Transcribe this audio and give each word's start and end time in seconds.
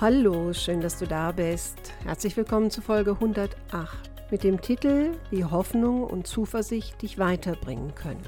Hallo, 0.00 0.54
schön, 0.54 0.80
dass 0.80 0.98
du 0.98 1.06
da 1.06 1.30
bist. 1.30 1.76
Herzlich 2.04 2.34
willkommen 2.34 2.70
zu 2.70 2.80
Folge 2.80 3.10
108 3.10 3.50
mit 4.30 4.44
dem 4.44 4.62
Titel 4.62 5.10
Wie 5.28 5.44
Hoffnung 5.44 6.04
und 6.04 6.26
Zuversicht 6.26 7.02
dich 7.02 7.18
weiterbringen 7.18 7.94
können. 7.94 8.22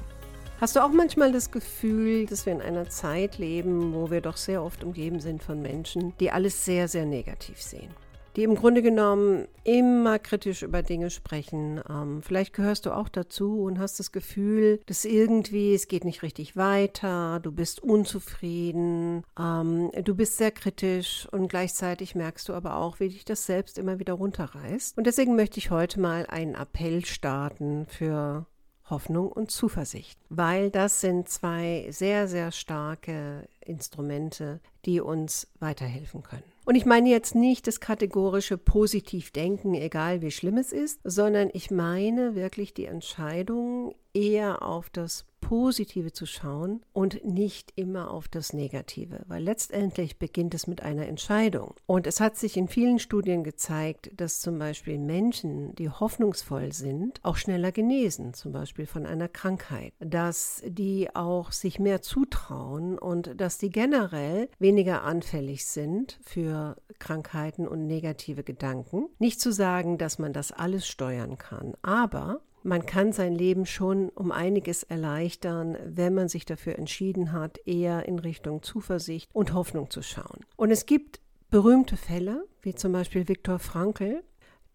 Hast 0.61 0.75
du 0.75 0.81
auch 0.81 0.91
manchmal 0.91 1.31
das 1.31 1.49
Gefühl, 1.49 2.27
dass 2.27 2.45
wir 2.45 2.53
in 2.53 2.61
einer 2.61 2.89
Zeit 2.89 3.39
leben, 3.39 3.95
wo 3.95 4.11
wir 4.11 4.21
doch 4.21 4.37
sehr 4.37 4.61
oft 4.61 4.83
umgeben 4.83 5.19
sind 5.19 5.41
von 5.41 5.63
Menschen, 5.63 6.13
die 6.19 6.29
alles 6.29 6.63
sehr, 6.63 6.87
sehr 6.87 7.07
negativ 7.07 7.59
sehen? 7.59 7.89
Die 8.35 8.43
im 8.43 8.55
Grunde 8.55 8.81
genommen 8.81 9.47
immer 9.63 10.19
kritisch 10.19 10.63
über 10.63 10.81
Dinge 10.81 11.09
sprechen. 11.09 11.81
Ähm, 11.89 12.21
vielleicht 12.21 12.53
gehörst 12.53 12.85
du 12.85 12.95
auch 12.95 13.09
dazu 13.09 13.63
und 13.63 13.79
hast 13.79 13.99
das 13.99 14.11
Gefühl, 14.11 14.81
dass 14.85 15.05
irgendwie 15.05 15.73
es 15.73 15.87
geht 15.87 16.05
nicht 16.05 16.23
richtig 16.23 16.55
weiter, 16.57 17.39
du 17.41 17.51
bist 17.51 17.81
unzufrieden, 17.81 19.23
ähm, 19.39 19.91
du 20.03 20.15
bist 20.15 20.37
sehr 20.37 20.51
kritisch 20.51 21.27
und 21.31 21.47
gleichzeitig 21.47 22.15
merkst 22.15 22.49
du 22.49 22.53
aber 22.53 22.77
auch, 22.77 22.99
wie 22.99 23.09
dich 23.09 23.25
das 23.25 23.45
selbst 23.45 23.77
immer 23.77 23.99
wieder 23.99 24.13
runterreißt. 24.13 24.97
Und 24.97 25.07
deswegen 25.07 25.35
möchte 25.35 25.59
ich 25.59 25.71
heute 25.71 25.99
mal 25.99 26.25
einen 26.27 26.55
Appell 26.55 27.05
starten 27.05 27.85
für 27.87 28.45
Hoffnung 28.89 29.31
und 29.31 29.49
Zuversicht, 29.49 30.19
weil 30.29 30.69
das 30.69 31.01
sind 31.01 31.29
zwei 31.29 31.87
sehr, 31.89 32.27
sehr 32.27 32.51
starke 32.51 33.47
Instrumente, 33.61 34.59
die 34.85 34.99
uns 34.99 35.47
weiterhelfen 35.59 36.21
können. 36.23 36.52
Und 36.65 36.75
ich 36.75 36.85
meine 36.85 37.09
jetzt 37.09 37.35
nicht 37.35 37.67
das 37.67 37.81
kategorische 37.81 38.57
Positivdenken, 38.57 39.73
egal 39.73 40.21
wie 40.21 40.31
schlimm 40.31 40.57
es 40.57 40.71
ist, 40.71 41.01
sondern 41.03 41.49
ich 41.53 41.71
meine 41.71 42.35
wirklich 42.35 42.73
die 42.73 42.85
Entscheidung, 42.85 43.95
eher 44.13 44.61
auf 44.61 44.89
das 44.89 45.25
Positive 45.53 46.11
zu 46.11 46.25
schauen 46.25 46.81
und 46.93 47.23
nicht 47.23 47.73
immer 47.75 48.09
auf 48.09 48.27
das 48.27 48.53
Negative, 48.53 49.21
weil 49.27 49.43
letztendlich 49.43 50.17
beginnt 50.17 50.55
es 50.55 50.65
mit 50.65 50.81
einer 50.81 51.05
Entscheidung. 51.05 51.75
Und 51.85 52.07
es 52.07 52.19
hat 52.19 52.37
sich 52.37 52.57
in 52.57 52.67
vielen 52.67 52.97
Studien 52.97 53.43
gezeigt, 53.43 54.09
dass 54.17 54.41
zum 54.41 54.57
Beispiel 54.57 54.97
Menschen, 54.97 55.75
die 55.75 55.91
hoffnungsvoll 55.91 56.73
sind, 56.73 57.19
auch 57.21 57.37
schneller 57.37 57.71
genesen, 57.71 58.33
zum 58.33 58.51
Beispiel 58.51 58.87
von 58.87 59.05
einer 59.05 59.27
Krankheit, 59.27 59.93
dass 59.99 60.63
die 60.65 61.15
auch 61.15 61.51
sich 61.51 61.77
mehr 61.77 62.01
zutrauen 62.01 62.97
und 62.97 63.39
dass 63.39 63.59
die 63.59 63.69
generell 63.69 64.49
weniger 64.57 65.03
anfällig 65.03 65.67
sind 65.67 66.17
für 66.23 66.77
Krankheiten 66.97 67.67
und 67.67 67.85
negative 67.85 68.43
Gedanken. 68.43 69.07
Nicht 69.19 69.39
zu 69.39 69.51
sagen, 69.51 69.99
dass 69.99 70.17
man 70.17 70.33
das 70.33 70.51
alles 70.51 70.87
steuern 70.87 71.37
kann, 71.37 71.75
aber 71.83 72.41
man 72.63 72.85
kann 72.85 73.11
sein 73.11 73.35
Leben 73.35 73.65
schon 73.65 74.09
um 74.09 74.31
einiges 74.31 74.83
erleichtern, 74.83 75.77
wenn 75.85 76.13
man 76.13 76.29
sich 76.29 76.45
dafür 76.45 76.77
entschieden 76.77 77.31
hat, 77.31 77.59
eher 77.65 78.07
in 78.07 78.19
Richtung 78.19 78.63
Zuversicht 78.63 79.29
und 79.33 79.53
Hoffnung 79.53 79.89
zu 79.89 80.01
schauen. 80.01 80.45
Und 80.55 80.71
es 80.71 80.85
gibt 80.85 81.19
berühmte 81.49 81.97
Fälle, 81.97 82.45
wie 82.61 82.73
zum 82.73 82.93
Beispiel 82.93 83.27
Viktor 83.27 83.59
Frankl, 83.59 84.23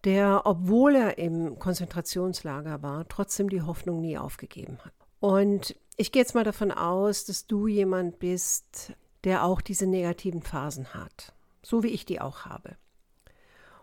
der, 0.05 0.43
obwohl 0.45 0.95
er 0.95 1.17
im 1.17 1.59
Konzentrationslager 1.59 2.81
war, 2.81 3.07
trotzdem 3.07 3.49
die 3.49 3.63
Hoffnung 3.63 3.99
nie 3.99 4.17
aufgegeben 4.17 4.77
hat. 4.85 4.93
Und 5.19 5.75
ich 5.97 6.11
gehe 6.11 6.21
jetzt 6.21 6.35
mal 6.35 6.45
davon 6.45 6.71
aus, 6.71 7.25
dass 7.25 7.47
du 7.47 7.67
jemand 7.67 8.19
bist, 8.19 8.93
der 9.25 9.43
auch 9.43 9.59
diese 9.59 9.85
negativen 9.85 10.41
Phasen 10.41 10.93
hat, 10.93 11.33
so 11.61 11.83
wie 11.83 11.89
ich 11.89 12.05
die 12.05 12.21
auch 12.21 12.45
habe. 12.45 12.77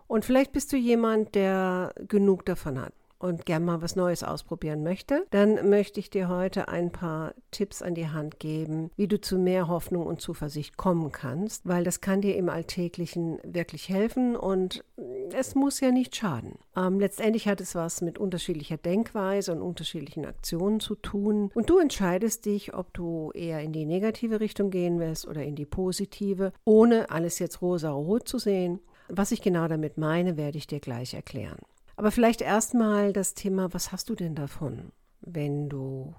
Und 0.06 0.24
vielleicht 0.24 0.52
bist 0.52 0.72
du 0.72 0.76
jemand, 0.76 1.34
der 1.34 1.92
genug 2.08 2.46
davon 2.46 2.80
hat 2.80 2.94
und 3.18 3.46
gern 3.46 3.64
mal 3.64 3.82
was 3.82 3.96
Neues 3.96 4.22
ausprobieren 4.22 4.82
möchte, 4.82 5.26
dann 5.30 5.68
möchte 5.68 6.00
ich 6.00 6.10
dir 6.10 6.28
heute 6.28 6.68
ein 6.68 6.90
paar 6.90 7.34
Tipps 7.50 7.82
an 7.82 7.94
die 7.94 8.08
Hand 8.08 8.38
geben, 8.38 8.90
wie 8.96 9.08
du 9.08 9.20
zu 9.20 9.38
mehr 9.38 9.68
Hoffnung 9.68 10.06
und 10.06 10.20
Zuversicht 10.20 10.76
kommen 10.76 11.12
kannst, 11.12 11.66
weil 11.66 11.84
das 11.84 12.00
kann 12.00 12.20
dir 12.20 12.36
im 12.36 12.48
Alltäglichen 12.48 13.38
wirklich 13.44 13.88
helfen 13.88 14.36
und 14.36 14.84
es 15.32 15.54
muss 15.54 15.80
ja 15.80 15.90
nicht 15.90 16.14
schaden. 16.14 16.58
Ähm, 16.76 17.00
letztendlich 17.00 17.48
hat 17.48 17.60
es 17.60 17.74
was 17.74 18.00
mit 18.02 18.18
unterschiedlicher 18.18 18.76
Denkweise 18.76 19.52
und 19.52 19.62
unterschiedlichen 19.62 20.26
Aktionen 20.26 20.80
zu 20.80 20.94
tun 20.94 21.50
und 21.54 21.70
du 21.70 21.78
entscheidest 21.78 22.44
dich, 22.44 22.74
ob 22.74 22.92
du 22.94 23.30
eher 23.32 23.60
in 23.60 23.72
die 23.72 23.86
negative 23.86 24.40
Richtung 24.40 24.70
gehen 24.70 25.00
willst 25.00 25.26
oder 25.26 25.42
in 25.42 25.56
die 25.56 25.66
positive, 25.66 26.52
ohne 26.64 27.10
alles 27.10 27.38
jetzt 27.38 27.62
rosa-rot 27.62 28.28
zu 28.28 28.38
sehen. 28.38 28.80
Was 29.08 29.32
ich 29.32 29.40
genau 29.40 29.68
damit 29.68 29.98
meine, 29.98 30.36
werde 30.36 30.58
ich 30.58 30.66
dir 30.66 30.80
gleich 30.80 31.14
erklären. 31.14 31.58
Aber 31.96 32.10
vielleicht 32.10 32.42
erstmal 32.42 33.12
das 33.12 33.34
Thema, 33.34 33.72
was 33.72 33.90
hast 33.90 34.10
du 34.10 34.14
denn 34.14 34.34
davon, 34.34 34.92
wenn 35.20 35.68
du 35.68 36.14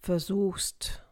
versuchst, 0.00 1.02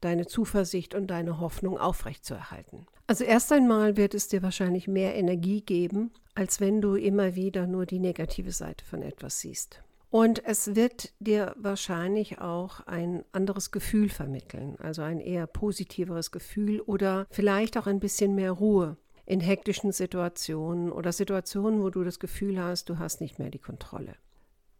deine 0.00 0.26
Zuversicht 0.26 0.94
und 0.94 1.06
deine 1.08 1.38
Hoffnung 1.38 1.78
aufrechtzuerhalten? 1.78 2.86
Also 3.06 3.24
erst 3.24 3.52
einmal 3.52 3.96
wird 3.96 4.14
es 4.14 4.28
dir 4.28 4.42
wahrscheinlich 4.42 4.88
mehr 4.88 5.14
Energie 5.14 5.60
geben, 5.60 6.10
als 6.34 6.60
wenn 6.60 6.80
du 6.80 6.94
immer 6.94 7.34
wieder 7.34 7.66
nur 7.66 7.84
die 7.84 7.98
negative 7.98 8.52
Seite 8.52 8.84
von 8.84 9.02
etwas 9.02 9.40
siehst. 9.40 9.82
Und 10.08 10.44
es 10.44 10.74
wird 10.74 11.14
dir 11.20 11.54
wahrscheinlich 11.56 12.38
auch 12.38 12.80
ein 12.86 13.24
anderes 13.32 13.70
Gefühl 13.70 14.10
vermitteln, 14.10 14.76
also 14.78 15.00
ein 15.00 15.20
eher 15.20 15.46
positiveres 15.46 16.30
Gefühl 16.30 16.82
oder 16.82 17.26
vielleicht 17.30 17.78
auch 17.78 17.86
ein 17.86 17.98
bisschen 17.98 18.34
mehr 18.34 18.52
Ruhe 18.52 18.98
in 19.26 19.40
hektischen 19.40 19.92
Situationen 19.92 20.90
oder 20.90 21.12
Situationen, 21.12 21.82
wo 21.82 21.90
du 21.90 22.04
das 22.04 22.18
Gefühl 22.18 22.62
hast, 22.62 22.88
du 22.88 22.98
hast 22.98 23.20
nicht 23.20 23.38
mehr 23.38 23.50
die 23.50 23.58
Kontrolle. 23.58 24.14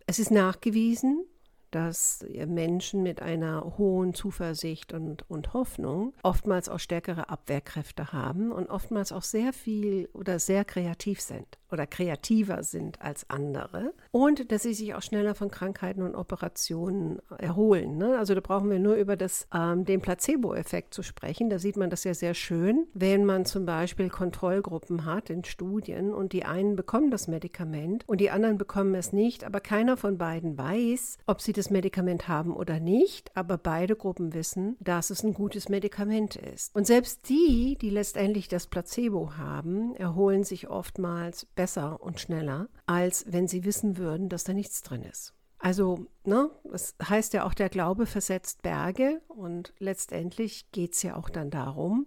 Es 0.07 0.19
ist 0.19 0.31
nachgewiesen, 0.31 1.25
dass 1.71 2.25
Menschen 2.47 3.03
mit 3.03 3.23
einer 3.23 3.79
hohen 3.79 4.15
Zuversicht 4.15 4.93
und, 4.93 5.29
und 5.31 5.55
Hoffnung 5.55 6.13
oftmals 6.23 6.69
auch 6.69 6.79
stärkere 6.79 7.31
Abwehrkräfte 7.31 8.13
haben 8.13 8.53
und 8.53 8.69
oftmals 8.69 9.11
auch 9.11 9.23
sehr 9.23 9.53
viel 9.53 10.09
oder 10.13 10.39
sehr 10.39 10.65
kreativ 10.65 11.21
sind 11.21 11.59
oder 11.73 11.87
kreativer 11.87 12.63
sind 12.63 13.01
als 13.01 13.29
andere 13.31 13.95
und 14.11 14.53
dass 14.53 14.63
sie 14.63 14.75
sich 14.75 14.95
auch 14.95 15.03
schneller 15.03 15.35
von 15.35 15.51
Krankheiten 15.51 16.03
und 16.03 16.15
Operationen 16.15 17.19
erholen. 17.39 17.97
Ne? 17.97 18.19
Also 18.19 18.35
da 18.35 18.41
brauchen 18.41 18.71
wir 18.71 18.79
nur 18.79 18.95
über 18.95 19.17
das, 19.17 19.47
ähm, 19.55 19.85
den 19.85 20.01
Placebo-Effekt 20.01 20.95
zu 20.95 21.03
sprechen. 21.03 21.51
Da 21.51 21.59
sieht 21.59 21.77
man 21.77 21.91
das 21.91 22.05
ja 22.05 22.15
sehr 22.15 22.35
schön, 22.35 22.87
wenn 22.95 23.25
man 23.25 23.45
zum 23.45 23.65
Beispiel 23.65 24.11
Kontrollgruppen 24.11 25.05
hat 25.05 25.31
in 25.31 25.45
Studien 25.45 26.13
und 26.13 26.33
die 26.33 26.45
einen 26.45 26.77
bekommen 26.77 27.11
das 27.11 27.27
Medikament 27.27 28.05
und 28.07 28.21
die 28.21 28.31
anderen 28.31 28.59
bekommen 28.59 28.95
es 28.95 29.13
nicht, 29.13 29.45
aber 29.45 29.61
keiner 29.61 29.97
von 29.97 30.19
beiden 30.19 30.59
weiß, 30.59 31.19
ob 31.27 31.41
sie 31.41 31.53
das 31.53 31.71
Medikament 31.71 32.29
haben 32.29 32.55
oder 32.55 32.81
nicht, 32.81 33.31
aber 33.35 33.57
beide 33.57 33.97
Gruppen 33.97 34.35
wissen, 34.35 34.77
dass 34.81 35.11
es 35.11 35.25
ein 35.25 35.33
gutes 35.33 35.69
Medikament 35.69 36.37
ist. 36.37 36.75
Und 36.75 36.87
selbst 36.87 37.29
die, 37.29 37.79
die 37.81 37.91
letztendlich 37.91 38.49
das 38.49 38.67
Placebo 38.67 39.37
haben, 39.37 39.95
erholen 39.97 40.45
sich 40.45 40.69
oftmals 40.69 41.47
besser 41.47 41.62
und 42.01 42.21
schneller, 42.21 42.69
als 42.87 43.25
wenn 43.29 43.49
sie 43.49 43.65
wissen 43.65 43.97
würden, 43.97 44.29
dass 44.29 44.45
da 44.45 44.53
nichts 44.53 44.83
drin 44.83 45.03
ist. 45.03 45.35
Also, 45.59 46.07
ne, 46.25 46.51
das 46.65 46.97
heißt 47.09 47.35
ja 47.35 47.45
auch, 47.45 47.55
der 47.55 47.69
Glaube 47.69 48.07
versetzt 48.07 48.63
Berge 48.63 49.21
und 49.29 49.73
letztendlich 49.79 50.73
geht 50.73 50.95
es 50.95 51.03
ja 51.05 51.15
auch 51.15 51.31
dann 51.31 51.51
darum, 51.51 52.07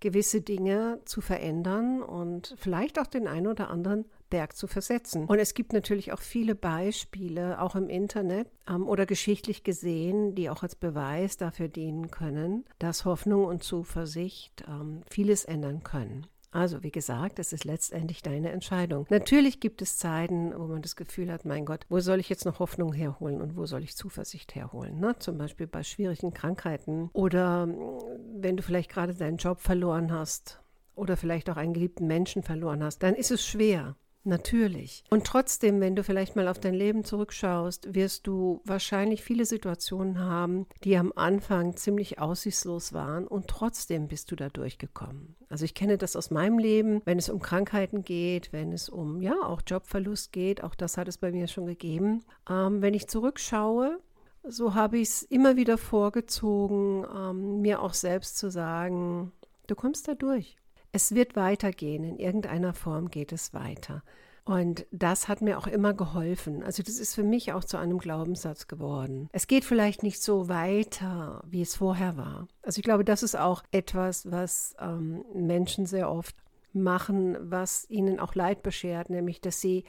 gewisse 0.00 0.40
Dinge 0.40 1.00
zu 1.04 1.20
verändern 1.20 2.02
und 2.02 2.54
vielleicht 2.58 2.98
auch 2.98 3.06
den 3.06 3.26
einen 3.26 3.46
oder 3.46 3.68
anderen 3.68 4.06
Berg 4.30 4.56
zu 4.56 4.66
versetzen. 4.66 5.26
Und 5.26 5.38
es 5.38 5.54
gibt 5.54 5.72
natürlich 5.72 6.12
auch 6.12 6.20
viele 6.20 6.54
Beispiele, 6.54 7.60
auch 7.60 7.76
im 7.76 7.88
Internet 7.88 8.50
ähm, 8.68 8.88
oder 8.88 9.06
geschichtlich 9.06 9.64
gesehen, 9.64 10.34
die 10.34 10.50
auch 10.50 10.62
als 10.62 10.74
Beweis 10.74 11.36
dafür 11.36 11.68
dienen 11.68 12.10
können, 12.10 12.64
dass 12.78 13.04
Hoffnung 13.04 13.44
und 13.44 13.62
Zuversicht 13.62 14.64
ähm, 14.66 15.02
vieles 15.08 15.44
ändern 15.44 15.82
können. 15.84 16.26
Also 16.54 16.84
wie 16.84 16.92
gesagt, 16.92 17.40
es 17.40 17.52
ist 17.52 17.64
letztendlich 17.64 18.22
deine 18.22 18.52
Entscheidung. 18.52 19.06
Natürlich 19.10 19.58
gibt 19.58 19.82
es 19.82 19.98
Zeiten, 19.98 20.52
wo 20.56 20.68
man 20.68 20.82
das 20.82 20.94
Gefühl 20.94 21.32
hat, 21.32 21.44
mein 21.44 21.64
Gott, 21.64 21.84
wo 21.88 21.98
soll 21.98 22.20
ich 22.20 22.28
jetzt 22.28 22.44
noch 22.44 22.60
Hoffnung 22.60 22.92
herholen 22.92 23.42
und 23.42 23.56
wo 23.56 23.66
soll 23.66 23.82
ich 23.82 23.96
Zuversicht 23.96 24.54
herholen? 24.54 25.00
Ne? 25.00 25.16
Zum 25.18 25.36
Beispiel 25.36 25.66
bei 25.66 25.82
schwierigen 25.82 26.32
Krankheiten 26.32 27.10
oder 27.12 27.66
mm, 27.66 27.98
wenn 28.36 28.56
du 28.56 28.62
vielleicht 28.62 28.88
gerade 28.88 29.14
deinen 29.14 29.38
Job 29.38 29.60
verloren 29.60 30.12
hast 30.12 30.60
oder 30.94 31.16
vielleicht 31.16 31.50
auch 31.50 31.56
einen 31.56 31.74
geliebten 31.74 32.06
Menschen 32.06 32.44
verloren 32.44 32.84
hast, 32.84 33.02
dann 33.02 33.16
ist 33.16 33.32
es 33.32 33.44
schwer 33.44 33.96
Natürlich. 34.26 35.04
Und 35.10 35.26
trotzdem, 35.26 35.80
wenn 35.80 35.96
du 35.96 36.02
vielleicht 36.02 36.34
mal 36.34 36.48
auf 36.48 36.58
dein 36.58 36.72
Leben 36.72 37.04
zurückschaust, 37.04 37.94
wirst 37.94 38.26
du 38.26 38.62
wahrscheinlich 38.64 39.22
viele 39.22 39.44
Situationen 39.44 40.18
haben, 40.18 40.66
die 40.82 40.96
am 40.96 41.12
Anfang 41.14 41.76
ziemlich 41.76 42.18
aussichtslos 42.18 42.94
waren 42.94 43.26
und 43.26 43.48
trotzdem 43.48 44.08
bist 44.08 44.30
du 44.30 44.36
da 44.36 44.48
durchgekommen. 44.48 45.36
Also 45.50 45.66
ich 45.66 45.74
kenne 45.74 45.98
das 45.98 46.16
aus 46.16 46.30
meinem 46.30 46.58
Leben, 46.58 47.02
wenn 47.04 47.18
es 47.18 47.28
um 47.28 47.40
Krankheiten 47.40 48.02
geht, 48.02 48.50
wenn 48.50 48.72
es 48.72 48.88
um 48.88 49.20
ja 49.20 49.34
auch 49.42 49.60
Jobverlust 49.66 50.32
geht, 50.32 50.64
auch 50.64 50.74
das 50.74 50.96
hat 50.96 51.06
es 51.06 51.18
bei 51.18 51.30
mir 51.30 51.46
schon 51.46 51.66
gegeben. 51.66 52.24
Ähm, 52.48 52.80
wenn 52.80 52.94
ich 52.94 53.08
zurückschaue, 53.08 53.98
so 54.42 54.74
habe 54.74 54.98
ich 54.98 55.08
es 55.08 55.22
immer 55.22 55.56
wieder 55.56 55.76
vorgezogen, 55.76 57.04
ähm, 57.14 57.60
mir 57.60 57.82
auch 57.82 57.94
selbst 57.94 58.38
zu 58.38 58.50
sagen, 58.50 59.32
du 59.66 59.74
kommst 59.74 60.08
da 60.08 60.14
durch. 60.14 60.56
Es 60.94 61.12
wird 61.12 61.34
weitergehen, 61.34 62.04
in 62.04 62.20
irgendeiner 62.20 62.72
Form 62.72 63.10
geht 63.10 63.32
es 63.32 63.52
weiter. 63.52 64.04
Und 64.44 64.86
das 64.92 65.26
hat 65.26 65.40
mir 65.40 65.58
auch 65.58 65.66
immer 65.66 65.92
geholfen. 65.92 66.62
Also 66.62 66.84
das 66.84 67.00
ist 67.00 67.16
für 67.16 67.24
mich 67.24 67.52
auch 67.52 67.64
zu 67.64 67.78
einem 67.78 67.98
Glaubenssatz 67.98 68.68
geworden. 68.68 69.28
Es 69.32 69.48
geht 69.48 69.64
vielleicht 69.64 70.04
nicht 70.04 70.22
so 70.22 70.48
weiter, 70.48 71.42
wie 71.48 71.62
es 71.62 71.74
vorher 71.74 72.16
war. 72.16 72.46
Also 72.62 72.78
ich 72.78 72.84
glaube, 72.84 73.04
das 73.04 73.24
ist 73.24 73.36
auch 73.36 73.64
etwas, 73.72 74.30
was 74.30 74.76
ähm, 74.78 75.24
Menschen 75.34 75.86
sehr 75.86 76.08
oft 76.12 76.36
machen, 76.72 77.38
was 77.40 77.90
ihnen 77.90 78.20
auch 78.20 78.36
Leid 78.36 78.62
beschert, 78.62 79.10
nämlich 79.10 79.40
dass 79.40 79.60
sie 79.60 79.82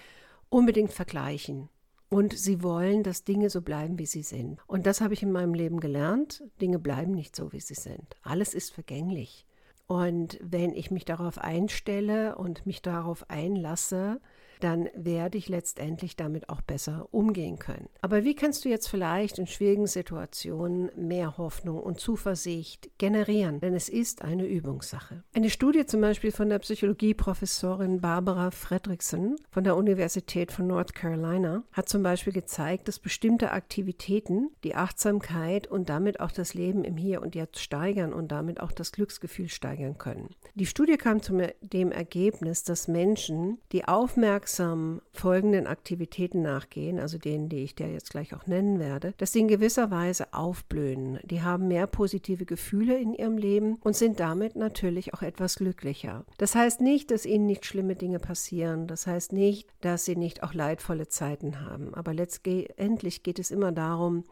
unbedingt 0.49 0.91
vergleichen. 0.91 1.69
Und 2.09 2.35
sie 2.35 2.63
wollen, 2.63 3.03
dass 3.03 3.25
Dinge 3.25 3.51
so 3.51 3.61
bleiben, 3.61 3.99
wie 3.99 4.07
sie 4.07 4.23
sind. 4.23 4.59
Und 4.65 4.87
das 4.87 5.01
habe 5.01 5.13
ich 5.13 5.21
in 5.21 5.31
meinem 5.31 5.53
Leben 5.53 5.79
gelernt. 5.79 6.41
Dinge 6.59 6.79
bleiben 6.79 7.11
nicht 7.11 7.35
so, 7.35 7.53
wie 7.53 7.59
sie 7.59 7.75
sind. 7.75 8.15
Alles 8.23 8.55
ist 8.55 8.73
vergänglich. 8.73 9.45
Und 9.87 10.39
wenn 10.41 10.73
ich 10.73 10.89
mich 10.89 11.05
darauf 11.05 11.37
einstelle 11.37 12.37
und 12.37 12.65
mich 12.65 12.81
darauf 12.81 13.29
einlasse, 13.29 14.19
dann 14.59 14.89
werde 14.95 15.37
ich 15.37 15.49
letztendlich 15.49 16.15
damit 16.15 16.49
auch 16.49 16.61
besser 16.61 17.07
umgehen 17.11 17.59
können. 17.59 17.89
Aber 18.01 18.23
wie 18.23 18.35
kannst 18.35 18.65
du 18.65 18.69
jetzt 18.69 18.87
vielleicht 18.87 19.37
in 19.39 19.47
schwierigen 19.47 19.87
Situationen 19.87 20.91
mehr 20.95 21.37
Hoffnung 21.37 21.79
und 21.79 21.99
Zuversicht 21.99 22.89
generieren? 22.97 23.59
Denn 23.59 23.73
es 23.73 23.89
ist 23.89 24.21
eine 24.21 24.45
Übungssache. 24.45 25.23
Eine 25.33 25.49
Studie 25.49 25.85
zum 25.85 26.01
Beispiel 26.01 26.31
von 26.31 26.49
der 26.49 26.59
Psychologieprofessorin 26.59 28.01
Barbara 28.01 28.51
Fredrickson 28.51 29.35
von 29.51 29.63
der 29.63 29.75
Universität 29.75 30.51
von 30.51 30.67
North 30.67 30.93
Carolina 30.95 31.63
hat 31.71 31.89
zum 31.89 32.03
Beispiel 32.03 32.33
gezeigt, 32.33 32.87
dass 32.87 32.99
bestimmte 32.99 33.51
Aktivitäten 33.51 34.49
die 34.63 34.75
Achtsamkeit 34.75 35.67
und 35.67 35.89
damit 35.89 36.19
auch 36.19 36.31
das 36.31 36.53
Leben 36.53 36.83
im 36.83 36.97
Hier 36.97 37.21
und 37.21 37.35
Jetzt 37.35 37.59
steigern 37.59 38.13
und 38.13 38.31
damit 38.31 38.59
auch 38.59 38.71
das 38.71 38.91
Glücksgefühl 38.91 39.49
steigern 39.49 39.97
können. 39.97 40.29
Die 40.55 40.65
Studie 40.65 40.97
kam 40.97 41.21
zu 41.21 41.35
dem 41.61 41.91
Ergebnis, 41.91 42.63
dass 42.63 42.87
Menschen, 42.87 43.59
die 43.71 43.85
aufmerksam 43.87 44.45
aufmerksam 44.55 45.01
folgenden 45.11 45.67
Aktivitäten 45.67 46.41
nachgehen, 46.41 46.99
also 46.99 47.17
denen, 47.17 47.49
die 47.49 47.63
ich 47.63 47.75
dir 47.75 47.91
jetzt 47.91 48.11
gleich 48.11 48.33
auch 48.33 48.47
nennen 48.47 48.79
werde, 48.79 49.13
dass 49.17 49.31
sie 49.31 49.39
in 49.39 49.47
gewisser 49.47 49.91
Weise 49.91 50.33
aufblühen. 50.33 51.19
Die 51.23 51.41
haben 51.41 51.67
mehr 51.67 51.87
positive 51.87 52.45
Gefühle 52.45 52.97
in 52.97 53.13
ihrem 53.13 53.37
Leben 53.37 53.77
und 53.83 53.95
sind 53.95 54.19
damit 54.19 54.55
natürlich 54.55 55.13
auch 55.13 55.21
etwas 55.21 55.55
glücklicher. 55.55 56.25
Das 56.37 56.55
heißt 56.55 56.81
nicht, 56.81 57.11
dass 57.11 57.25
ihnen 57.25 57.45
nicht 57.45 57.65
schlimme 57.65 57.95
Dinge 57.95 58.19
passieren. 58.19 58.87
Das 58.87 59.07
heißt 59.07 59.33
nicht, 59.33 59.67
dass 59.81 60.05
sie 60.05 60.15
nicht 60.15 60.43
auch 60.43 60.53
leidvolle 60.53 61.07
Zeiten 61.07 61.61
haben. 61.61 61.93
Aber 61.93 62.13
letztendlich 62.13 63.23
geht 63.23 63.39
es 63.39 63.51
immer 63.51 63.71
darum, 63.71 64.25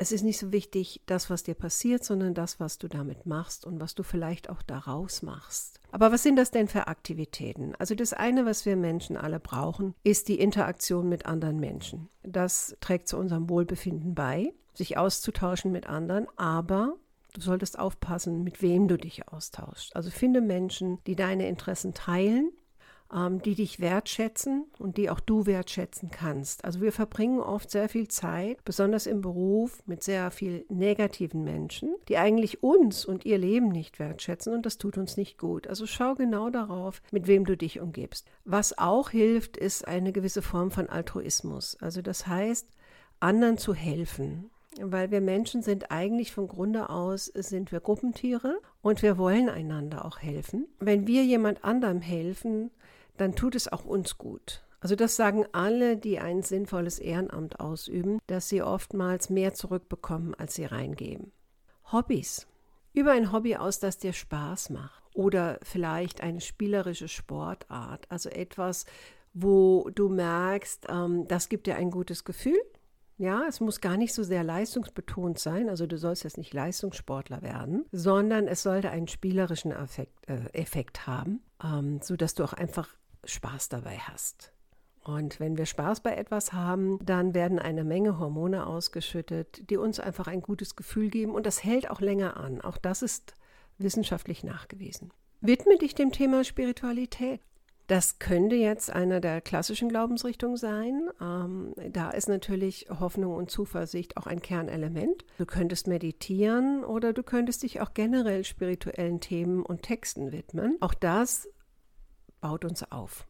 es 0.00 0.12
ist 0.12 0.22
nicht 0.22 0.38
so 0.38 0.50
wichtig, 0.50 1.02
das, 1.04 1.28
was 1.28 1.42
dir 1.42 1.54
passiert, 1.54 2.04
sondern 2.04 2.32
das, 2.32 2.58
was 2.58 2.78
du 2.78 2.88
damit 2.88 3.26
machst 3.26 3.66
und 3.66 3.80
was 3.80 3.94
du 3.94 4.02
vielleicht 4.02 4.48
auch 4.48 4.62
daraus 4.62 5.20
machst. 5.20 5.78
Aber 5.92 6.10
was 6.10 6.22
sind 6.22 6.36
das 6.36 6.50
denn 6.50 6.68
für 6.68 6.86
Aktivitäten? 6.86 7.74
Also 7.78 7.94
das 7.94 8.14
eine, 8.14 8.46
was 8.46 8.64
wir 8.64 8.76
Menschen 8.76 9.18
alle 9.18 9.38
brauchen, 9.38 9.94
ist 10.02 10.28
die 10.28 10.40
Interaktion 10.40 11.10
mit 11.10 11.26
anderen 11.26 11.60
Menschen. 11.60 12.08
Das 12.22 12.74
trägt 12.80 13.08
zu 13.08 13.18
unserem 13.18 13.50
Wohlbefinden 13.50 14.14
bei, 14.14 14.54
sich 14.72 14.96
auszutauschen 14.96 15.70
mit 15.70 15.86
anderen, 15.86 16.26
aber 16.36 16.96
Du 17.32 17.40
solltest 17.40 17.78
aufpassen, 17.78 18.42
mit 18.42 18.60
wem 18.60 18.88
du 18.88 18.98
dich 18.98 19.28
austauschst. 19.28 19.94
Also 19.94 20.10
finde 20.10 20.40
Menschen, 20.40 20.98
die 21.06 21.14
deine 21.14 21.46
Interessen 21.46 21.94
teilen 21.94 22.50
die 23.44 23.54
dich 23.54 23.80
wertschätzen 23.80 24.66
und 24.78 24.96
die 24.96 25.10
auch 25.10 25.20
du 25.20 25.46
wertschätzen 25.46 26.10
kannst. 26.10 26.64
Also 26.64 26.80
wir 26.80 26.92
verbringen 26.92 27.40
oft 27.40 27.70
sehr 27.70 27.88
viel 27.88 28.08
Zeit, 28.08 28.64
besonders 28.64 29.06
im 29.06 29.20
Beruf, 29.20 29.82
mit 29.86 30.02
sehr 30.04 30.30
viel 30.30 30.64
negativen 30.68 31.42
Menschen, 31.42 31.94
die 32.08 32.18
eigentlich 32.18 32.62
uns 32.62 33.04
und 33.04 33.24
ihr 33.24 33.38
Leben 33.38 33.68
nicht 33.68 33.98
wertschätzen 33.98 34.54
und 34.54 34.64
das 34.64 34.78
tut 34.78 34.96
uns 34.96 35.16
nicht 35.16 35.38
gut. 35.38 35.66
Also 35.66 35.86
schau 35.86 36.14
genau 36.14 36.50
darauf, 36.50 37.02
mit 37.10 37.26
wem 37.26 37.44
du 37.44 37.56
dich 37.56 37.80
umgibst. 37.80 38.28
Was 38.44 38.78
auch 38.78 39.10
hilft, 39.10 39.56
ist 39.56 39.88
eine 39.88 40.12
gewisse 40.12 40.42
Form 40.42 40.70
von 40.70 40.88
Altruismus. 40.88 41.76
Also 41.80 42.02
das 42.02 42.26
heißt, 42.26 42.68
anderen 43.18 43.58
zu 43.58 43.74
helfen 43.74 44.50
weil 44.80 45.10
wir 45.10 45.20
Menschen 45.20 45.62
sind 45.62 45.90
eigentlich 45.90 46.32
von 46.32 46.46
Grunde 46.46 46.90
aus 46.90 47.26
sind 47.26 47.72
wir 47.72 47.80
Gruppentiere 47.80 48.60
und 48.82 49.02
wir 49.02 49.18
wollen 49.18 49.48
einander 49.48 50.04
auch 50.04 50.20
helfen. 50.20 50.66
Wenn 50.78 51.06
wir 51.06 51.24
jemand 51.24 51.64
anderem 51.64 52.00
helfen, 52.00 52.70
dann 53.20 53.34
tut 53.34 53.54
es 53.54 53.70
auch 53.70 53.84
uns 53.84 54.18
gut. 54.18 54.62
Also 54.80 54.96
das 54.96 55.14
sagen 55.14 55.44
alle, 55.52 55.96
die 55.96 56.18
ein 56.18 56.42
sinnvolles 56.42 56.98
Ehrenamt 56.98 57.60
ausüben, 57.60 58.18
dass 58.26 58.48
sie 58.48 58.62
oftmals 58.62 59.28
mehr 59.28 59.52
zurückbekommen, 59.52 60.34
als 60.34 60.54
sie 60.54 60.64
reingeben. 60.64 61.32
Hobbys. 61.92 62.46
Über 62.92 63.12
ein 63.12 63.30
Hobby 63.30 63.56
aus, 63.56 63.78
das 63.78 63.98
dir 63.98 64.12
Spaß 64.12 64.70
macht. 64.70 65.02
Oder 65.14 65.58
vielleicht 65.62 66.22
eine 66.22 66.40
spielerische 66.40 67.08
Sportart. 67.08 68.10
Also 68.10 68.30
etwas, 68.30 68.86
wo 69.34 69.90
du 69.94 70.08
merkst, 70.08 70.86
ähm, 70.88 71.28
das 71.28 71.48
gibt 71.48 71.66
dir 71.66 71.76
ein 71.76 71.90
gutes 71.90 72.24
Gefühl. 72.24 72.58
Ja, 73.18 73.42
es 73.46 73.60
muss 73.60 73.82
gar 73.82 73.98
nicht 73.98 74.14
so 74.14 74.22
sehr 74.22 74.42
leistungsbetont 74.42 75.38
sein. 75.38 75.68
Also 75.68 75.86
du 75.86 75.98
sollst 75.98 76.24
jetzt 76.24 76.38
nicht 76.38 76.54
Leistungssportler 76.54 77.42
werden, 77.42 77.84
sondern 77.92 78.48
es 78.48 78.62
sollte 78.62 78.90
einen 78.90 79.08
spielerischen 79.08 79.72
Effekt, 79.72 80.26
äh, 80.26 80.46
Effekt 80.54 81.06
haben, 81.06 81.42
ähm, 81.62 82.00
sodass 82.00 82.34
du 82.34 82.44
auch 82.44 82.54
einfach 82.54 82.88
Spaß 83.24 83.68
dabei 83.68 83.98
hast. 83.98 84.52
Und 85.02 85.40
wenn 85.40 85.56
wir 85.56 85.66
Spaß 85.66 86.00
bei 86.00 86.14
etwas 86.14 86.52
haben, 86.52 86.98
dann 87.02 87.34
werden 87.34 87.58
eine 87.58 87.84
Menge 87.84 88.18
Hormone 88.18 88.66
ausgeschüttet, 88.66 89.70
die 89.70 89.76
uns 89.76 89.98
einfach 89.98 90.26
ein 90.26 90.42
gutes 90.42 90.76
Gefühl 90.76 91.08
geben 91.08 91.32
und 91.32 91.46
das 91.46 91.64
hält 91.64 91.90
auch 91.90 92.00
länger 92.00 92.36
an. 92.36 92.60
Auch 92.60 92.76
das 92.76 93.02
ist 93.02 93.34
wissenschaftlich 93.78 94.44
nachgewiesen. 94.44 95.10
Widme 95.40 95.78
dich 95.78 95.94
dem 95.94 96.12
Thema 96.12 96.44
Spiritualität. 96.44 97.40
Das 97.86 98.20
könnte 98.20 98.54
jetzt 98.54 98.92
einer 98.92 99.18
der 99.18 99.40
klassischen 99.40 99.88
Glaubensrichtungen 99.88 100.56
sein. 100.56 101.10
Ähm, 101.20 101.74
da 101.90 102.10
ist 102.10 102.28
natürlich 102.28 102.86
Hoffnung 102.88 103.34
und 103.34 103.50
Zuversicht 103.50 104.16
auch 104.16 104.26
ein 104.26 104.42
Kernelement. 104.42 105.24
Du 105.38 105.46
könntest 105.46 105.88
meditieren 105.88 106.84
oder 106.84 107.12
du 107.12 107.24
könntest 107.24 107.64
dich 107.64 107.80
auch 107.80 107.92
generell 107.92 108.44
spirituellen 108.44 109.18
Themen 109.18 109.64
und 109.64 109.82
Texten 109.82 110.30
widmen. 110.30 110.76
Auch 110.80 110.94
das 110.94 111.48
baut 112.40 112.64
uns 112.64 112.90
auf. 112.90 113.26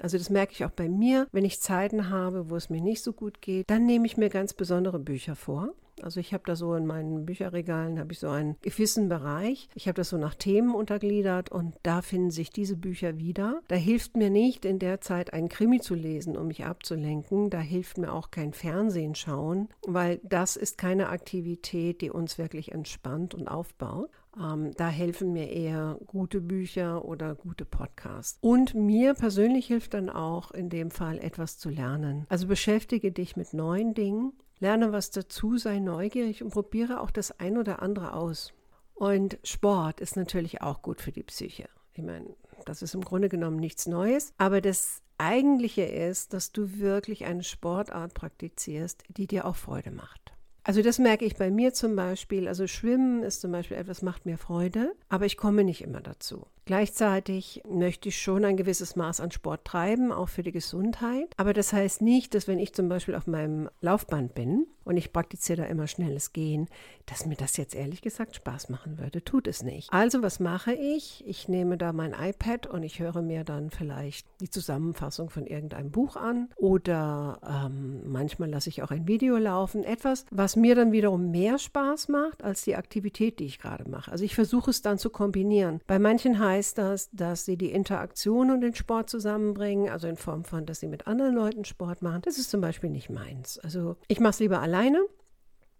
Also 0.00 0.18
das 0.18 0.30
merke 0.30 0.52
ich 0.52 0.64
auch 0.64 0.70
bei 0.70 0.88
mir, 0.88 1.28
wenn 1.32 1.44
ich 1.44 1.60
Zeiten 1.60 2.10
habe, 2.10 2.50
wo 2.50 2.56
es 2.56 2.70
mir 2.70 2.80
nicht 2.80 3.02
so 3.02 3.12
gut 3.12 3.40
geht, 3.40 3.70
dann 3.70 3.86
nehme 3.86 4.06
ich 4.06 4.16
mir 4.16 4.28
ganz 4.28 4.52
besondere 4.52 4.98
Bücher 4.98 5.36
vor. 5.36 5.72
Also 6.02 6.18
ich 6.18 6.34
habe 6.34 6.42
da 6.44 6.56
so 6.56 6.74
in 6.74 6.86
meinen 6.86 7.24
Bücherregalen 7.24 7.98
habe 7.98 8.12
ich 8.12 8.18
so 8.18 8.28
einen 8.28 8.56
gewissen 8.62 9.08
Bereich. 9.08 9.68
Ich 9.74 9.86
habe 9.86 9.94
das 9.96 10.08
so 10.08 10.18
nach 10.18 10.34
Themen 10.34 10.74
untergliedert 10.74 11.50
und 11.50 11.74
da 11.82 12.02
finden 12.02 12.32
sich 12.32 12.50
diese 12.50 12.76
Bücher 12.76 13.18
wieder. 13.18 13.62
Da 13.68 13.76
hilft 13.76 14.16
mir 14.16 14.30
nicht 14.30 14.64
in 14.64 14.80
der 14.80 15.00
Zeit 15.00 15.32
einen 15.32 15.48
Krimi 15.48 15.80
zu 15.80 15.94
lesen, 15.94 16.36
um 16.36 16.48
mich 16.48 16.64
abzulenken. 16.64 17.48
Da 17.48 17.60
hilft 17.60 17.98
mir 17.98 18.12
auch 18.12 18.32
kein 18.32 18.52
Fernsehen 18.52 19.14
schauen, 19.14 19.68
weil 19.86 20.20
das 20.24 20.56
ist 20.56 20.78
keine 20.78 21.10
Aktivität, 21.10 22.00
die 22.00 22.10
uns 22.10 22.38
wirklich 22.38 22.72
entspannt 22.72 23.34
und 23.34 23.46
aufbaut. 23.46 24.10
Ähm, 24.38 24.72
da 24.76 24.88
helfen 24.88 25.32
mir 25.32 25.50
eher 25.50 25.98
gute 26.06 26.40
Bücher 26.40 27.04
oder 27.04 27.34
gute 27.34 27.64
Podcasts. 27.64 28.38
Und 28.40 28.74
mir 28.74 29.14
persönlich 29.14 29.66
hilft 29.66 29.94
dann 29.94 30.10
auch 30.10 30.50
in 30.50 30.70
dem 30.70 30.90
Fall 30.90 31.18
etwas 31.18 31.58
zu 31.58 31.70
lernen. 31.70 32.26
Also 32.28 32.46
beschäftige 32.46 33.12
dich 33.12 33.36
mit 33.36 33.54
neuen 33.54 33.94
Dingen, 33.94 34.32
lerne 34.58 34.92
was 34.92 35.10
dazu, 35.10 35.56
sei 35.56 35.78
neugierig 35.78 36.42
und 36.42 36.50
probiere 36.50 37.00
auch 37.00 37.10
das 37.10 37.38
ein 37.38 37.58
oder 37.58 37.82
andere 37.82 38.14
aus. 38.14 38.52
Und 38.94 39.38
Sport 39.42 40.00
ist 40.00 40.16
natürlich 40.16 40.62
auch 40.62 40.82
gut 40.82 41.00
für 41.00 41.12
die 41.12 41.24
Psyche. 41.24 41.68
Ich 41.94 42.02
meine, 42.02 42.26
das 42.64 42.82
ist 42.82 42.94
im 42.94 43.02
Grunde 43.02 43.28
genommen 43.28 43.56
nichts 43.56 43.86
Neues, 43.86 44.32
aber 44.38 44.60
das 44.60 45.00
Eigentliche 45.18 45.82
ist, 45.82 46.32
dass 46.32 46.52
du 46.52 46.78
wirklich 46.78 47.24
eine 47.24 47.44
Sportart 47.44 48.14
praktizierst, 48.14 49.04
die 49.08 49.26
dir 49.26 49.44
auch 49.44 49.56
Freude 49.56 49.90
macht. 49.90 50.33
Also 50.64 50.80
das 50.80 50.98
merke 50.98 51.26
ich 51.26 51.36
bei 51.36 51.50
mir 51.50 51.74
zum 51.74 51.94
Beispiel. 51.94 52.48
Also 52.48 52.66
Schwimmen 52.66 53.22
ist 53.22 53.42
zum 53.42 53.52
Beispiel 53.52 53.76
etwas, 53.76 54.00
macht 54.00 54.24
mir 54.24 54.38
Freude, 54.38 54.94
aber 55.10 55.26
ich 55.26 55.36
komme 55.36 55.62
nicht 55.62 55.82
immer 55.82 56.00
dazu. 56.00 56.46
Gleichzeitig 56.64 57.62
möchte 57.68 58.08
ich 58.08 58.18
schon 58.18 58.46
ein 58.46 58.56
gewisses 58.56 58.96
Maß 58.96 59.20
an 59.20 59.30
Sport 59.30 59.66
treiben, 59.66 60.10
auch 60.10 60.30
für 60.30 60.42
die 60.42 60.52
Gesundheit. 60.52 61.34
Aber 61.36 61.52
das 61.52 61.74
heißt 61.74 62.00
nicht, 62.00 62.34
dass 62.34 62.48
wenn 62.48 62.58
ich 62.58 62.72
zum 62.72 62.88
Beispiel 62.88 63.14
auf 63.14 63.26
meinem 63.26 63.68
Laufband 63.82 64.34
bin, 64.34 64.66
und 64.84 64.96
ich 64.96 65.12
praktiziere 65.12 65.62
da 65.62 65.68
immer 65.68 65.86
schnelles 65.86 66.32
Gehen, 66.32 66.68
dass 67.06 67.26
mir 67.26 67.36
das 67.36 67.56
jetzt 67.56 67.74
ehrlich 67.74 68.02
gesagt 68.02 68.36
Spaß 68.36 68.68
machen 68.68 68.98
würde. 68.98 69.22
Tut 69.22 69.46
es 69.46 69.62
nicht. 69.62 69.92
Also 69.92 70.22
was 70.22 70.40
mache 70.40 70.72
ich? 70.72 71.24
Ich 71.26 71.48
nehme 71.48 71.76
da 71.76 71.92
mein 71.92 72.14
iPad 72.18 72.66
und 72.66 72.82
ich 72.82 73.00
höre 73.00 73.22
mir 73.22 73.44
dann 73.44 73.70
vielleicht 73.70 74.26
die 74.40 74.50
Zusammenfassung 74.50 75.30
von 75.30 75.46
irgendeinem 75.46 75.90
Buch 75.90 76.16
an 76.16 76.48
oder 76.56 77.40
ähm, 77.46 78.10
manchmal 78.10 78.50
lasse 78.50 78.68
ich 78.68 78.82
auch 78.82 78.90
ein 78.90 79.06
Video 79.06 79.36
laufen. 79.36 79.84
Etwas, 79.84 80.24
was 80.30 80.56
mir 80.56 80.74
dann 80.74 80.92
wiederum 80.92 81.30
mehr 81.30 81.58
Spaß 81.58 82.08
macht 82.08 82.42
als 82.42 82.62
die 82.62 82.76
Aktivität, 82.76 83.38
die 83.38 83.46
ich 83.46 83.58
gerade 83.58 83.88
mache. 83.88 84.10
Also 84.10 84.24
ich 84.24 84.34
versuche 84.34 84.70
es 84.70 84.82
dann 84.82 84.98
zu 84.98 85.10
kombinieren. 85.10 85.80
Bei 85.86 85.98
manchen 85.98 86.38
heißt 86.38 86.78
das, 86.78 87.10
dass 87.12 87.44
sie 87.44 87.56
die 87.56 87.70
Interaktion 87.72 88.50
und 88.50 88.60
den 88.60 88.74
Sport 88.74 89.10
zusammenbringen, 89.10 89.88
also 89.90 90.08
in 90.08 90.16
Form 90.16 90.44
von, 90.44 90.66
dass 90.66 90.80
sie 90.80 90.88
mit 90.88 91.06
anderen 91.06 91.34
Leuten 91.34 91.64
Sport 91.64 92.02
machen. 92.02 92.22
Das 92.22 92.38
ist 92.38 92.50
zum 92.50 92.60
Beispiel 92.60 92.90
nicht 92.90 93.10
meins. 93.10 93.58
Also 93.58 93.96
ich 94.08 94.20
mache 94.20 94.30
es 94.30 94.40
lieber 94.40 94.60
alleine 94.74 95.04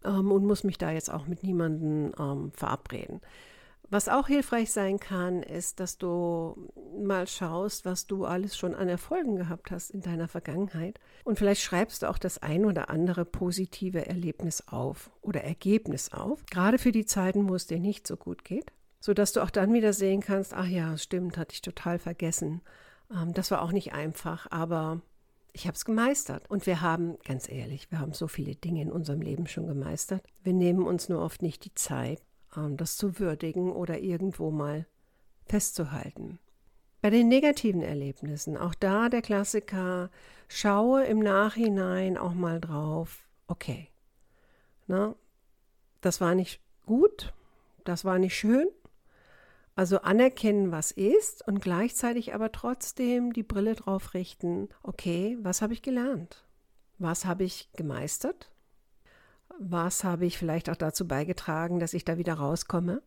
ähm, 0.05 0.31
und 0.31 0.47
muss 0.47 0.65
mich 0.65 0.79
da 0.79 0.91
jetzt 0.91 1.13
auch 1.13 1.27
mit 1.27 1.43
niemandem 1.43 2.13
ähm, 2.19 2.53
verabreden. 2.53 3.21
Was 3.91 4.09
auch 4.09 4.29
hilfreich 4.29 4.73
sein 4.73 4.99
kann, 4.99 5.43
ist, 5.43 5.79
dass 5.79 5.99
du 5.99 6.73
mal 6.99 7.27
schaust, 7.27 7.85
was 7.85 8.07
du 8.07 8.25
alles 8.25 8.57
schon 8.57 8.75
an 8.75 8.89
Erfolgen 8.89 9.37
gehabt 9.37 9.71
hast 9.71 9.91
in 9.91 10.01
deiner 10.01 10.27
Vergangenheit. 10.27 10.99
Und 11.23 11.39
vielleicht 11.39 11.61
schreibst 11.61 12.03
du 12.03 12.09
auch 12.09 12.17
das 12.17 12.39
ein 12.39 12.65
oder 12.65 12.89
andere 12.89 13.25
positive 13.27 14.07
Erlebnis 14.07 14.67
auf 14.69 15.11
oder 15.21 15.45
Ergebnis 15.45 16.13
auf, 16.13 16.45
gerade 16.47 16.79
für 16.79 16.93
die 16.93 17.05
Zeiten, 17.05 17.49
wo 17.49 17.55
es 17.55 17.67
dir 17.67 17.79
nicht 17.79 18.07
so 18.07 18.17
gut 18.17 18.43
geht, 18.43 18.73
sodass 19.01 19.33
du 19.33 19.43
auch 19.43 19.51
dann 19.51 19.75
wieder 19.75 19.93
sehen 19.93 20.23
kannst, 20.23 20.55
ach 20.55 20.67
ja, 20.67 20.97
stimmt, 20.97 21.37
hatte 21.37 21.53
ich 21.53 21.61
total 21.61 21.99
vergessen. 21.99 22.63
Ähm, 23.13 23.35
das 23.35 23.51
war 23.51 23.61
auch 23.61 23.73
nicht 23.73 23.93
einfach, 23.93 24.51
aber 24.51 25.03
ich 25.55 25.67
habe 25.67 25.77
es 25.77 25.85
gemeistert. 25.85 26.51
Und 26.51 26.67
wir 26.67 26.81
haben, 26.83 27.17
ganz 27.25 27.49
ehrlich, 27.49 27.91
wir 27.91 28.01
haben 28.01 28.13
so 28.13 28.29
viele 28.29 28.57
Dinge 28.57 28.83
in 28.83 28.93
unserem 28.93 29.23
Leben 29.23 29.47
schon 29.47 29.67
gemeistert. 29.67 30.23
Wir 30.43 30.53
nehmen 30.53 30.85
uns 30.85 31.09
nur 31.09 31.23
oft 31.23 31.41
nicht 31.41 31.65
die 31.65 31.75
Zeit, 31.75 32.21
ähm, 32.57 32.77
das 32.77 32.97
zu 32.97 33.19
würdigen 33.19 33.73
oder 33.73 33.99
irgendwo 34.01 34.51
mal 34.51 34.87
festzuhalten. 35.47 36.39
Bei 37.01 37.11
den 37.11 37.29
negativen 37.29 37.83
Erlebnissen, 37.83 38.57
auch 38.57 38.75
da 38.75 39.09
der 39.09 39.23
Klassiker, 39.23 40.11
schaue 40.49 41.05
im 41.05 41.21
Nachhinein 41.21 42.19
auch 42.19 42.35
mal 42.35 42.61
drauf, 42.61 43.29
okay, 43.47 43.89
na, 44.87 45.15
das 46.01 46.21
war 46.21 46.35
nicht 46.35 46.61
gut, 46.85 47.33
das 47.85 48.05
war 48.05 48.19
nicht 48.19 48.35
schön, 48.35 48.67
also 49.77 50.01
anerkennen, 50.03 50.71
was 50.71 50.93
ist 50.93 51.47
und 51.47 51.61
gleichzeitig 51.61 52.35
aber 52.35 52.53
trotzdem 52.53 53.33
die 53.33 53.43
Brille 53.43 53.75
drauf 53.75 54.15
richten, 54.15 54.69
okay, 54.83 55.37
was 55.43 55.63
habe 55.63 55.73
ich 55.73 55.83
gelernt? 55.83 56.45
Was 56.99 57.25
habe 57.25 57.43
ich 57.43 57.71
gemeistert? 57.77 58.51
Was 59.59 60.05
habe 60.05 60.27
ich 60.27 60.39
vielleicht 60.39 60.71
auch 60.71 60.77
dazu 60.77 61.09
beigetragen, 61.09 61.81
dass 61.81 61.95
ich 61.95 62.05
da 62.05 62.19
wieder 62.19 62.35
rauskomme? 62.35 63.03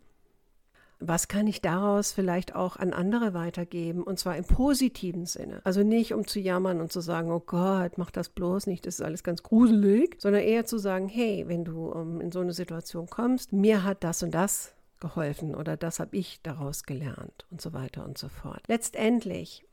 Was 1.00 1.28
kann 1.28 1.46
ich 1.46 1.62
daraus 1.62 2.12
vielleicht 2.12 2.56
auch 2.56 2.76
an 2.76 2.92
andere 2.92 3.34
weitergeben? 3.34 4.04
Und 4.04 4.20
zwar 4.20 4.36
im 4.36 4.46
positiven 4.46 5.26
Sinne. 5.26 5.62
Also 5.64 5.84
nicht, 5.84 6.14
um 6.14 6.26
zu 6.26 6.40
jammern 6.40 6.82
und 6.82 6.92
zu 6.92 7.02
sagen, 7.02 7.32
oh 7.32 7.40
Gott, 7.40 7.98
mach 7.98 8.10
das 8.12 8.30
bloß 8.30 8.68
nicht, 8.68 8.86
das 8.86 8.96
ist 8.96 9.06
alles 9.06 9.24
ganz 9.24 9.44
gruselig, 9.44 10.20
sondern 10.20 10.42
eher 10.42 10.66
zu 10.66 10.80
sagen, 10.80 11.08
hey, 11.08 11.46
wenn 11.48 11.64
du 11.64 11.94
ähm, 11.94 12.20
in 12.20 12.32
so 12.32 12.40
eine 12.40 12.54
Situation 12.54 13.08
kommst, 13.08 13.54
mir 13.54 13.84
hat 13.84 14.04
das 14.04 14.24
und 14.24 14.32
das 14.32 14.74
geholfen 15.00 15.56
oder 15.56 15.77
das 15.77 16.00
habe 16.00 16.16
ich 16.16 16.42
daraus 16.42 16.84
gelernt 16.84 17.46
und 17.51 17.62
so 17.62 17.74
weiter 17.74 18.06
und 18.06 18.18
so 18.18 18.30
fort. 18.30 18.62
Letztendlich 18.68 19.66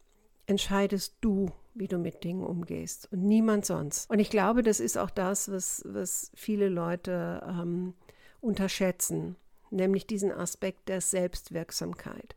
entscheidest 0.47 1.17
du, 1.21 1.51
wie 1.75 1.89
du 1.89 1.99
mit 1.99 2.25
Dingen 2.25 2.45
umgehst 2.45 3.09
und 3.13 3.23
niemand 3.23 3.65
sonst. 3.65 4.11
Und 4.11 4.19
ich 4.19 4.31
glaube, 4.31 4.63
das 4.63 4.81
ist 4.81 4.97
auch 4.97 5.11
das, 5.11 5.51
was, 5.51 5.83
was 5.87 6.31
viele 6.35 6.69
Leute 6.69 7.43
ähm, 7.49 7.95
unterschätzen, 8.41 9.37
nämlich 9.71 10.07
diesen 10.07 10.33
Aspekt 10.33 10.89
der 10.89 11.01
Selbstwirksamkeit. 11.01 12.37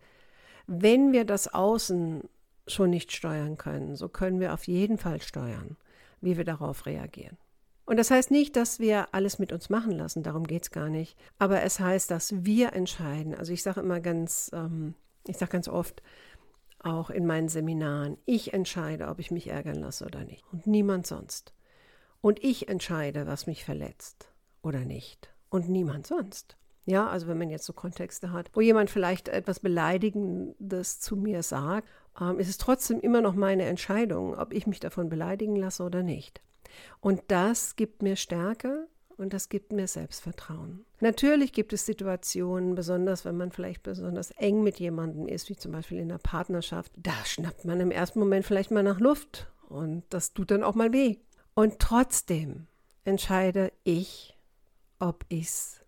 Wenn 0.65 1.12
wir 1.12 1.25
das 1.25 1.53
Außen 1.53 2.24
schon 2.65 2.89
nicht 2.89 3.12
steuern 3.12 3.58
können, 3.58 3.96
so 3.96 4.10
können 4.10 4.39
wir 4.39 4.53
auf 4.53 4.67
jeden 4.67 4.98
Fall 4.98 5.22
steuern, 5.22 5.77
wie 6.22 6.38
wir 6.38 6.44
darauf 6.44 6.86
reagieren. 6.86 7.38
Und 7.88 7.96
das 7.96 8.12
heißt 8.12 8.32
nicht, 8.32 8.58
dass 8.58 8.82
wir 8.82 9.13
alles 9.13 9.39
mit 9.39 9.53
uns 9.53 9.70
machen 9.70 9.94
lassen, 9.94 10.22
darum 10.22 10.46
geht 10.46 10.63
es 10.63 10.72
gar 10.72 10.89
nicht. 10.89 11.17
Aber 11.39 11.63
es 11.63 11.79
heißt, 11.79 12.12
dass 12.12 12.44
wir 12.44 12.74
entscheiden. 12.74 13.34
Also 13.34 13.53
ich 13.53 13.63
sage 13.63 13.79
immer 13.79 14.01
ganz, 14.01 14.51
ähm, 14.53 14.94
ich 15.25 15.38
sage 15.38 15.53
ganz 15.53 15.70
oft, 15.70 16.03
auch 16.79 17.10
in 17.10 17.25
meinen 17.25 17.48
Seminaren, 17.48 18.17
ich 18.25 18.53
entscheide, 18.53 19.08
ob 19.08 19.20
ich 19.20 19.32
mich 19.32 19.48
ärgern 19.48 19.77
lasse 19.77 20.06
oder 20.06 20.25
nicht. 20.25 20.44
Und 20.51 20.67
niemand 20.67 21.08
sonst. 21.08 21.53
Und 22.20 22.44
ich 22.44 22.67
entscheide, 22.67 23.25
was 23.25 23.48
mich 23.48 23.63
verletzt 23.63 24.34
oder 24.62 24.82
nicht. 24.82 25.34
Und 25.50 25.70
niemand 25.70 26.08
sonst. 26.08 26.58
Ja, 26.86 27.08
also 27.08 27.27
wenn 27.27 27.38
man 27.38 27.50
jetzt 27.50 27.65
so 27.65 27.72
Kontexte 27.72 28.34
hat, 28.34 28.50
wo 28.53 28.60
jemand 28.60 28.89
vielleicht 28.89 29.29
etwas 29.29 29.62
Beleidigendes 29.62 31.00
zu 31.00 31.15
mir 31.15 31.41
sagt, 31.41 31.88
ähm, 32.20 32.38
ist 32.38 32.50
es 32.50 32.58
trotzdem 32.58 33.00
immer 33.00 33.22
noch 33.22 33.34
meine 33.34 33.63
Entscheidung, 33.63 34.38
ob 34.38 34.51
ich 34.51 34.67
mich 34.67 34.82
davon 34.82 35.08
beleidigen 35.08 35.56
lasse 35.56 35.84
oder 35.84 36.03
nicht. 36.03 36.41
Und 37.00 37.21
das 37.27 37.75
gibt 37.75 38.01
mir 38.01 38.15
Stärke 38.15 38.88
und 39.17 39.33
das 39.33 39.50
gibt 39.50 39.71
mir 39.74 39.88
Selbstvertrauen. 39.88 40.86
Natürlich 41.00 41.53
gibt 41.53 41.74
es 41.74 41.86
Situationen, 41.86 42.75
besonders 42.75 43.25
wenn 43.25 43.38
man 43.38 43.51
vielleicht 43.51 43.83
besonders 43.83 44.31
eng 44.31 44.63
mit 44.63 44.79
jemandem 44.79 45.27
ist, 45.27 45.50
wie 45.50 45.55
zum 45.55 45.71
Beispiel 45.71 46.00
in 46.00 46.09
der 46.09 46.19
Partnerschaft, 46.19 46.91
da 46.95 47.13
schnappt 47.25 47.65
man 47.65 47.79
im 47.79 47.91
ersten 47.91 48.19
Moment 48.19 48.45
vielleicht 48.45 48.71
mal 48.71 48.83
nach 48.83 49.00
Luft 49.00 49.51
und 49.69 50.03
das 50.09 50.33
tut 50.33 50.51
dann 50.51 50.63
auch 50.63 50.75
mal 50.75 50.93
weh. 50.93 51.17
Und 51.53 51.79
trotzdem 51.79 52.67
entscheide 53.03 53.71
ich, 53.83 54.38
ob 55.00 55.25
ich 55.29 55.45
es 55.45 55.81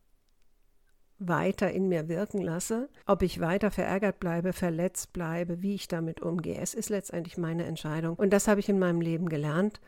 weiter 1.19 1.69
in 1.71 1.89
mir 1.89 2.07
wirken 2.07 2.41
lasse, 2.41 2.89
ob 3.05 3.21
ich 3.21 3.41
weiter 3.41 3.71
verärgert 3.71 4.19
bleibe, 4.19 4.53
verletzt 4.53 5.11
bleibe, 5.11 5.61
wie 5.61 5.75
ich 5.75 5.87
damit 5.87 6.21
umgehe. 6.21 6.59
Es 6.59 6.73
ist 6.73 6.89
letztendlich 6.89 7.37
meine 7.37 7.65
Entscheidung 7.65 8.15
und 8.15 8.31
das 8.31 8.47
habe 8.47 8.61
ich 8.61 8.69
in 8.69 8.79
meinem 8.79 9.01
Leben 9.01 9.27
gelernt 9.27 9.81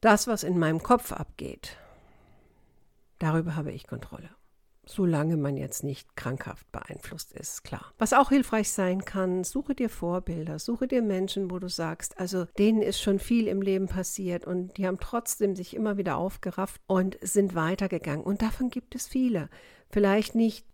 das, 0.00 0.26
was 0.26 0.42
in 0.44 0.58
meinem 0.58 0.82
Kopf 0.82 1.12
abgeht, 1.12 1.76
darüber 3.18 3.56
habe 3.56 3.72
ich 3.72 3.86
Kontrolle. 3.86 4.30
Solange 4.86 5.36
man 5.36 5.58
jetzt 5.58 5.84
nicht 5.84 6.16
krankhaft 6.16 6.72
beeinflusst 6.72 7.34
ist, 7.34 7.62
klar. 7.62 7.92
Was 7.98 8.14
auch 8.14 8.30
hilfreich 8.30 8.70
sein 8.70 9.04
kann, 9.04 9.44
suche 9.44 9.74
dir 9.74 9.90
Vorbilder, 9.90 10.58
suche 10.58 10.88
dir 10.88 11.02
Menschen, 11.02 11.50
wo 11.50 11.58
du 11.58 11.68
sagst, 11.68 12.18
also 12.18 12.46
denen 12.56 12.80
ist 12.80 12.98
schon 12.98 13.18
viel 13.18 13.48
im 13.48 13.60
Leben 13.60 13.86
passiert 13.86 14.46
und 14.46 14.78
die 14.78 14.86
haben 14.86 14.98
trotzdem 14.98 15.54
sich 15.54 15.76
immer 15.76 15.98
wieder 15.98 16.16
aufgerafft 16.16 16.80
und 16.86 17.18
sind 17.20 17.54
weitergegangen. 17.54 18.24
Und 18.24 18.40
davon 18.40 18.70
gibt 18.70 18.94
es 18.94 19.06
viele. 19.06 19.50
Vielleicht 19.90 20.34
nicht 20.34 20.64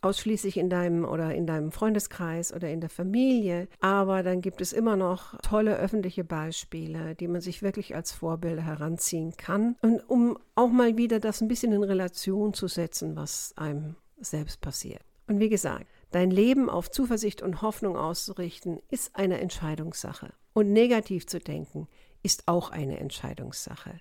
ausschließlich 0.00 0.56
in 0.56 0.70
deinem 0.70 1.04
oder 1.04 1.34
in 1.34 1.46
deinem 1.46 1.72
Freundeskreis 1.72 2.52
oder 2.52 2.70
in 2.70 2.80
der 2.80 2.90
Familie, 2.90 3.68
aber 3.80 4.22
dann 4.22 4.40
gibt 4.40 4.60
es 4.60 4.72
immer 4.72 4.96
noch 4.96 5.38
tolle 5.42 5.76
öffentliche 5.76 6.24
Beispiele, 6.24 7.14
die 7.14 7.28
man 7.28 7.40
sich 7.40 7.62
wirklich 7.62 7.94
als 7.94 8.12
Vorbilder 8.12 8.62
heranziehen 8.62 9.36
kann 9.36 9.76
und 9.82 10.00
um 10.08 10.38
auch 10.54 10.70
mal 10.70 10.96
wieder 10.96 11.20
das 11.20 11.40
ein 11.40 11.48
bisschen 11.48 11.72
in 11.72 11.82
Relation 11.82 12.54
zu 12.54 12.68
setzen, 12.68 13.16
was 13.16 13.52
einem 13.56 13.96
selbst 14.20 14.60
passiert. 14.60 15.02
Und 15.26 15.40
wie 15.40 15.48
gesagt, 15.50 15.86
dein 16.10 16.30
Leben 16.30 16.70
auf 16.70 16.90
Zuversicht 16.90 17.42
und 17.42 17.62
Hoffnung 17.62 17.96
auszurichten, 17.96 18.80
ist 18.90 19.14
eine 19.14 19.40
Entscheidungssache. 19.40 20.32
Und 20.54 20.72
negativ 20.72 21.26
zu 21.26 21.38
denken, 21.38 21.86
ist 22.22 22.48
auch 22.48 22.70
eine 22.70 22.98
Entscheidungssache. 22.98 24.00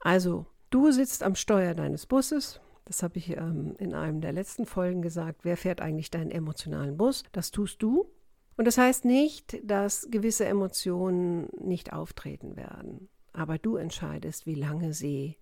Also, 0.00 0.46
du 0.70 0.92
sitzt 0.92 1.22
am 1.22 1.34
Steuer 1.34 1.74
deines 1.74 2.06
Busses, 2.06 2.60
das 2.84 3.02
habe 3.02 3.18
ich 3.18 3.36
ähm, 3.36 3.74
in 3.78 3.94
einem 3.94 4.20
der 4.20 4.32
letzten 4.32 4.66
Folgen 4.66 5.02
gesagt. 5.02 5.44
Wer 5.44 5.56
fährt 5.56 5.80
eigentlich 5.80 6.10
deinen 6.10 6.30
emotionalen 6.30 6.96
Bus? 6.96 7.22
Das 7.32 7.50
tust 7.50 7.82
du. 7.82 8.10
Und 8.56 8.66
das 8.66 8.78
heißt 8.78 9.04
nicht, 9.04 9.58
dass 9.64 10.08
gewisse 10.10 10.44
Emotionen 10.44 11.48
nicht 11.58 11.92
auftreten 11.92 12.56
werden. 12.56 13.08
Aber 13.32 13.58
du 13.58 13.76
entscheidest, 13.76 14.46
wie 14.46 14.54
lange 14.54 14.92
sie 14.92 15.38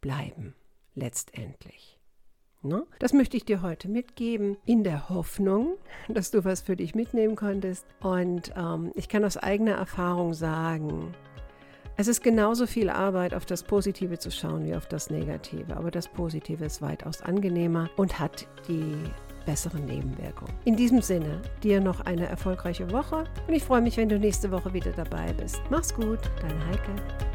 bleiben, 0.00 0.54
letztendlich. 0.94 2.00
Ne? 2.62 2.86
Das 2.98 3.12
möchte 3.14 3.36
ich 3.36 3.44
dir 3.44 3.62
heute 3.62 3.88
mitgeben, 3.88 4.58
in 4.66 4.84
der 4.84 5.08
Hoffnung, 5.08 5.76
dass 6.08 6.30
du 6.30 6.44
was 6.44 6.60
für 6.60 6.76
dich 6.76 6.94
mitnehmen 6.94 7.36
konntest. 7.36 7.86
Und 8.00 8.52
ähm, 8.56 8.92
ich 8.94 9.08
kann 9.08 9.24
aus 9.24 9.36
eigener 9.36 9.76
Erfahrung 9.76 10.34
sagen, 10.34 11.14
es 12.00 12.08
ist 12.08 12.22
genauso 12.22 12.66
viel 12.66 12.88
Arbeit, 12.88 13.34
auf 13.34 13.44
das 13.44 13.62
Positive 13.62 14.18
zu 14.18 14.30
schauen 14.30 14.64
wie 14.64 14.74
auf 14.74 14.86
das 14.86 15.10
Negative, 15.10 15.76
aber 15.76 15.90
das 15.90 16.08
Positive 16.08 16.64
ist 16.64 16.80
weitaus 16.80 17.20
angenehmer 17.20 17.90
und 17.96 18.18
hat 18.18 18.46
die 18.68 18.96
besseren 19.44 19.84
Nebenwirkungen. 19.84 20.54
In 20.64 20.76
diesem 20.76 21.02
Sinne, 21.02 21.42
dir 21.62 21.78
noch 21.78 22.00
eine 22.06 22.26
erfolgreiche 22.26 22.90
Woche 22.90 23.24
und 23.46 23.52
ich 23.52 23.64
freue 23.64 23.82
mich, 23.82 23.98
wenn 23.98 24.08
du 24.08 24.18
nächste 24.18 24.50
Woche 24.50 24.72
wieder 24.72 24.92
dabei 24.92 25.34
bist. 25.34 25.60
Mach's 25.68 25.94
gut, 25.94 26.20
deine 26.40 26.66
Heike. 26.68 27.29